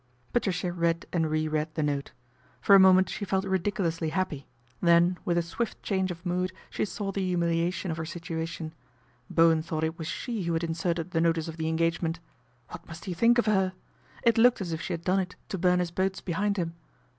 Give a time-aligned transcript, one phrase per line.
[0.33, 2.11] Patricia read and re read the note.
[2.59, 4.47] For a moment she felt ridiculously happy,
[4.81, 8.73] then, with a swift change of mood she saw the humiliation of her situation.
[9.29, 12.19] Bowen thought it was she who had inserted the notice of the engagement.
[12.69, 13.73] What must he think of her?
[14.23, 16.19] It looked as if she had A BOMBSHELL 103 done it to burn his boats
[16.19, 16.73] behind him.